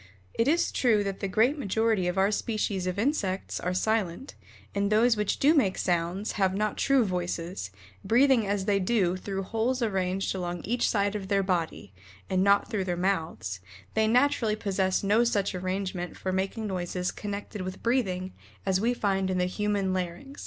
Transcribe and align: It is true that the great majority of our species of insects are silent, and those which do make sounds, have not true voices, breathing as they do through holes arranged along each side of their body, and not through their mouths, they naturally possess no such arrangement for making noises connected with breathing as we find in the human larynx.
It 0.33 0.47
is 0.47 0.71
true 0.71 1.03
that 1.03 1.19
the 1.19 1.27
great 1.27 1.59
majority 1.59 2.07
of 2.07 2.17
our 2.17 2.31
species 2.31 2.87
of 2.87 2.97
insects 2.97 3.59
are 3.59 3.71
silent, 3.71 4.33
and 4.73 4.91
those 4.91 5.15
which 5.15 5.37
do 5.37 5.53
make 5.53 5.77
sounds, 5.77 6.31
have 6.31 6.55
not 6.55 6.75
true 6.77 7.05
voices, 7.05 7.69
breathing 8.03 8.47
as 8.47 8.65
they 8.65 8.79
do 8.79 9.15
through 9.15 9.43
holes 9.43 9.83
arranged 9.83 10.33
along 10.33 10.63
each 10.65 10.89
side 10.89 11.13
of 11.13 11.27
their 11.27 11.43
body, 11.43 11.93
and 12.31 12.43
not 12.43 12.67
through 12.67 12.85
their 12.85 12.97
mouths, 12.97 13.59
they 13.93 14.07
naturally 14.07 14.55
possess 14.55 15.03
no 15.03 15.23
such 15.23 15.53
arrangement 15.53 16.17
for 16.17 16.31
making 16.31 16.65
noises 16.65 17.11
connected 17.11 17.61
with 17.61 17.83
breathing 17.83 18.33
as 18.65 18.81
we 18.81 18.95
find 18.95 19.29
in 19.29 19.37
the 19.37 19.45
human 19.45 19.93
larynx. 19.93 20.39